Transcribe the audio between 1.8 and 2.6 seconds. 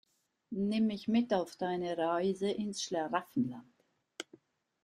Reise